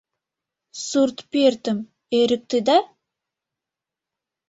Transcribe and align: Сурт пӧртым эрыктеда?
Сурт 0.87 1.17
пӧртым 1.31 1.79
эрыктеда? 2.19 2.77